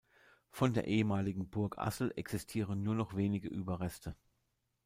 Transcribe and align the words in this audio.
Von 0.49 0.73
der 0.73 0.87
ehemaligen 0.87 1.47
Burg 1.51 1.77
Assel 1.77 2.11
existieren 2.15 2.81
nur 2.81 2.95
noch 2.95 3.15
wenige 3.15 3.47
Überreste. 3.49 4.15